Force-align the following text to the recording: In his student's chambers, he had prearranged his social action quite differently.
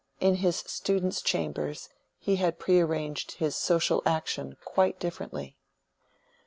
In 0.19 0.37
his 0.37 0.55
student's 0.65 1.21
chambers, 1.21 1.87
he 2.17 2.37
had 2.37 2.57
prearranged 2.57 3.33
his 3.33 3.55
social 3.55 4.01
action 4.03 4.57
quite 4.65 4.99
differently. 4.99 5.57